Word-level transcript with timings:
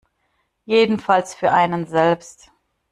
Jedenfalls 0.65 1.35
für 1.35 1.51
einen 1.51 1.85
selbst. 1.85 2.51